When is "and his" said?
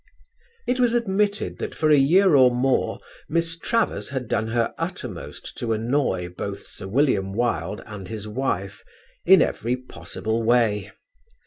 7.85-8.27